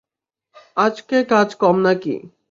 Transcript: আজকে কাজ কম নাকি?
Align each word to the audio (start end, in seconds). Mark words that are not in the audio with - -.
আজকে 0.77 1.17
কাজ 1.31 1.49
কম 1.61 1.75
নাকি? 1.83 2.15